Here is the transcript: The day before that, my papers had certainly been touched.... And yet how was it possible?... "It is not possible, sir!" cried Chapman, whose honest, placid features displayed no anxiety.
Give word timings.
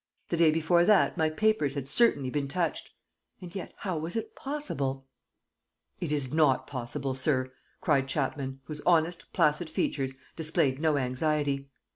The 0.29 0.37
day 0.37 0.49
before 0.49 0.83
that, 0.83 1.15
my 1.15 1.29
papers 1.29 1.75
had 1.75 1.87
certainly 1.87 2.31
been 2.31 2.47
touched.... 2.47 2.89
And 3.39 3.53
yet 3.53 3.71
how 3.77 3.99
was 3.99 4.15
it 4.15 4.35
possible?... 4.35 5.05
"It 5.99 6.11
is 6.11 6.33
not 6.33 6.65
possible, 6.65 7.13
sir!" 7.13 7.53
cried 7.81 8.07
Chapman, 8.07 8.61
whose 8.63 8.81
honest, 8.83 9.31
placid 9.31 9.69
features 9.69 10.13
displayed 10.35 10.81
no 10.81 10.97
anxiety. 10.97 11.69